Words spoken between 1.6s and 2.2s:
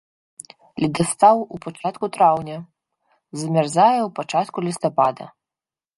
пачатку